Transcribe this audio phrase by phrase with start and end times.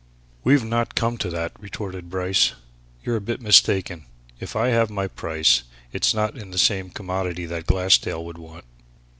[0.43, 2.53] "We've not come to that," retorted Bryce.
[3.03, 4.05] "You're a bit mistaken.
[4.39, 5.61] If I have my price,
[5.93, 8.65] it's not in the same commodity that Glassdale would want.